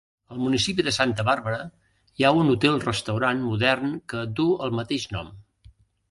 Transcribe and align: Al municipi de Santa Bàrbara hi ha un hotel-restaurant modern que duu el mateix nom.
Al 0.33 0.37
municipi 0.43 0.83
de 0.85 0.91
Santa 0.95 1.25
Bàrbara 1.25 1.59
hi 2.21 2.25
ha 2.25 2.31
un 2.43 2.49
hotel-restaurant 2.53 3.43
modern 3.49 3.91
que 4.13 4.23
duu 4.41 4.55
el 4.69 4.73
mateix 4.79 5.05
nom. 5.17 5.29